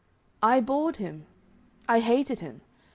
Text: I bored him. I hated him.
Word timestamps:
I 0.41 0.61
bored 0.61 0.95
him. 0.95 1.27
I 1.87 1.99
hated 1.99 2.39
him. 2.39 2.61